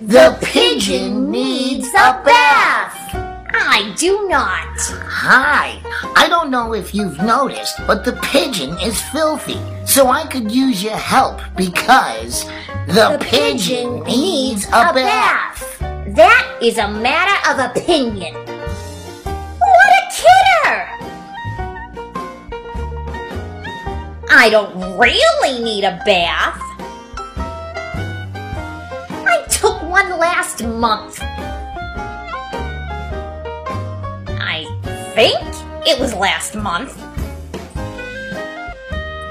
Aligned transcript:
The 0.00 0.38
pigeon 0.40 1.28
needs 1.28 1.88
a 1.88 2.22
bath. 2.24 2.94
I 3.50 3.92
do 3.98 4.28
not. 4.28 4.78
Hi. 4.78 5.82
I 6.14 6.28
don't 6.28 6.52
know 6.52 6.72
if 6.72 6.94
you've 6.94 7.20
noticed, 7.20 7.84
but 7.84 8.04
the 8.04 8.12
pigeon 8.22 8.78
is 8.78 9.02
filthy. 9.10 9.60
So 9.86 10.06
I 10.06 10.24
could 10.28 10.52
use 10.52 10.84
your 10.84 10.96
help 10.96 11.40
because 11.56 12.44
the, 12.86 13.18
pigeon, 13.20 14.04
needs 14.04 14.66
a, 14.66 14.92
bath. 14.94 15.80
That 15.80 16.58
is 16.62 16.78
a 16.78 16.86
matter 16.86 17.50
of 17.50 17.58
opinion. 17.76 18.34
What 19.24 19.90
a 19.98 20.02
kidder! 20.14 20.98
I 24.30 24.48
don't 24.48 24.96
really 24.96 25.60
need 25.60 25.82
a 25.82 26.00
bath. 26.06 26.67
One 30.02 30.20
last 30.20 30.62
month. 30.62 31.18
I 34.40 34.64
think 35.16 35.40
it 35.88 35.98
was 35.98 36.14
last 36.14 36.54
month. 36.54 36.94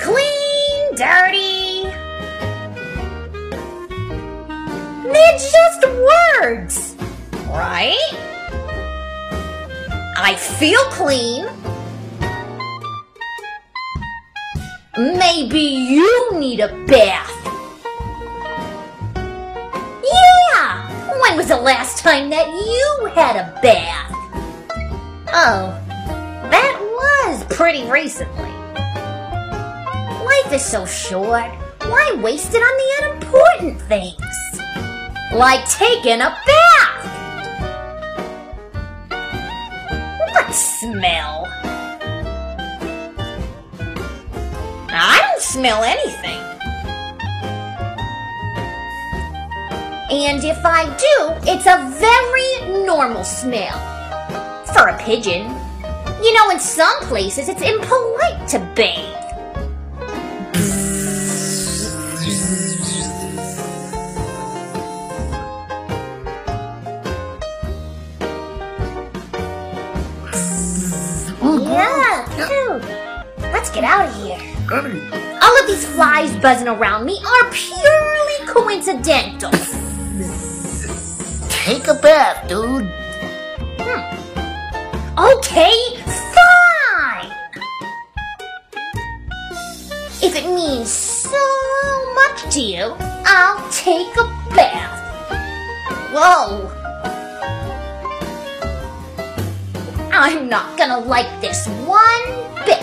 Clean, 0.00 0.94
dirty. 0.94 1.82
They're 5.12 5.38
just 5.56 5.82
words, 6.08 6.94
right? 7.48 8.12
I 10.16 10.36
feel 10.36 10.84
clean. 10.90 11.46
Maybe 14.96 15.58
you 15.58 16.38
need 16.38 16.60
a 16.60 16.68
bath. 16.86 17.51
Was 21.42 21.48
the 21.48 21.56
last 21.56 21.98
time 21.98 22.30
that 22.30 22.46
you 22.46 23.06
had 23.16 23.34
a 23.34 23.60
bath? 23.62 24.12
Oh, 25.34 25.76
that 26.52 26.78
was 26.80 27.44
pretty 27.56 27.82
recently. 27.90 28.52
Life 30.24 30.52
is 30.52 30.64
so 30.64 30.86
short. 30.86 31.50
Why 31.80 32.16
waste 32.22 32.54
it 32.54 32.58
on 32.58 32.76
the 32.78 32.92
unimportant 33.02 33.82
things? 33.88 34.14
Like 35.34 35.68
taking 35.68 36.20
a 36.20 36.38
bath! 36.46 37.06
What 40.30 40.54
smell? 40.54 41.48
I 44.94 45.18
don't 45.26 45.42
smell 45.42 45.82
anything. 45.82 46.61
And 50.12 50.44
if 50.44 50.58
I 50.62 50.84
do, 50.84 51.50
it's 51.50 51.64
a 51.64 51.88
very 51.98 52.84
normal 52.84 53.24
smell. 53.24 53.78
For 54.74 54.88
a 54.88 54.98
pigeon. 54.98 55.48
You 56.22 56.34
know, 56.34 56.50
in 56.50 56.60
some 56.60 57.00
places 57.04 57.48
it's 57.48 57.62
impolite 57.62 58.46
to 58.48 58.58
bathe. 58.76 59.08
Yeah, 71.40 72.26
phew. 72.36 72.82
Let's 73.50 73.70
get 73.70 73.84
out 73.84 74.08
of 74.10 74.14
here. 74.22 74.38
All 75.40 75.60
of 75.60 75.66
these 75.66 75.86
flies 75.86 76.36
buzzing 76.36 76.68
around 76.68 77.06
me 77.06 77.18
are 77.24 77.50
purely 77.50 78.46
coincidental. 78.46 79.81
Take 81.62 81.86
a 81.86 81.94
bath, 81.94 82.48
dude. 82.48 82.90
Hmm. 83.78 84.02
Okay, 85.16 85.70
fine. 86.34 87.30
If 90.20 90.34
it 90.34 90.44
means 90.52 90.90
so 90.90 91.38
much 92.16 92.52
to 92.54 92.60
you, 92.60 92.96
I'll 92.98 93.62
take 93.70 94.10
a 94.16 94.24
bath. 94.56 94.98
Whoa. 96.10 96.66
I'm 100.12 100.48
not 100.48 100.76
gonna 100.76 100.98
like 100.98 101.30
this 101.40 101.68
one 101.86 102.26
bit. 102.66 102.82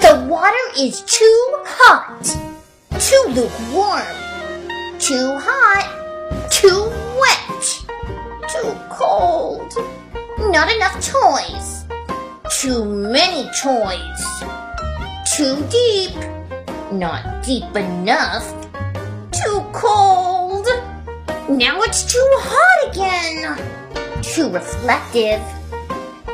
The 0.00 0.26
water 0.30 0.66
is 0.78 1.02
too 1.02 1.60
hot, 1.66 2.24
too 2.98 3.22
lukewarm, 3.34 4.98
too 4.98 5.36
hot, 5.36 6.01
Not 10.62 10.76
enough 10.76 11.04
toys. 11.04 11.84
Too 12.60 12.84
many 12.84 13.50
toys. 13.60 14.22
Too 15.34 15.56
deep. 15.68 16.14
Not 16.92 17.42
deep 17.42 17.74
enough. 17.74 18.46
Too 19.32 19.60
cold. 19.72 20.68
Now 21.48 21.82
it's 21.82 22.04
too 22.04 22.28
hot 22.38 22.92
again. 22.92 24.22
Too 24.22 24.50
reflective. 24.50 25.42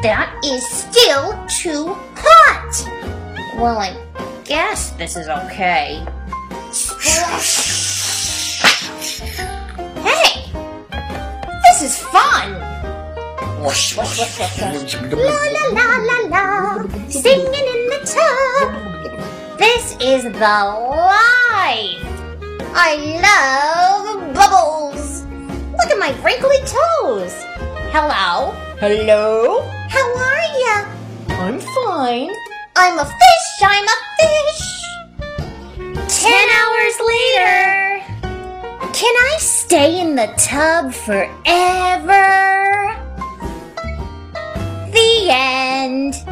That 0.02 0.38
is 0.44 0.62
still 0.68 1.32
too 1.46 1.96
hot. 2.14 3.56
Well, 3.56 3.78
I 3.78 3.96
guess 4.44 4.90
this 4.90 5.16
is 5.16 5.28
okay. 5.28 6.04
Hey! 10.02 10.52
This 11.70 11.82
is 11.82 11.98
fun! 11.98 12.67
La 13.58 15.38
la 15.56 15.64
la 15.72 15.88
la 15.98 16.19
la, 16.28 16.46
singing 17.08 17.66
in 17.74 17.82
the 17.91 18.00
tub. 18.06 18.69
This 19.58 19.96
is 20.00 20.22
the 20.22 20.58
life. 21.10 22.06
I 22.74 22.94
love 23.19 24.32
bubbles. 24.32 25.24
Look 25.72 25.91
at 25.91 25.98
my 25.98 26.14
wrinkly 26.22 26.58
toes. 26.70 27.34
Hello. 27.91 28.54
Hello. 28.78 29.62
How 29.88 30.06
are 30.28 30.48
ya? 30.62 30.76
I'm 31.42 31.58
fine. 31.58 32.30
I'm 32.76 32.98
a 32.98 33.04
fish. 33.04 33.48
I'm 33.62 33.86
a 33.88 33.98
fish. 34.19 34.66
Ten 36.22 36.46
hours 36.58 36.96
later. 37.12 37.58
Can 38.92 39.14
I 39.32 39.36
stay 39.40 40.00
in 40.00 40.14
the 40.14 40.28
tub 40.36 40.92
forever? 40.92 42.57
End. 45.30 46.27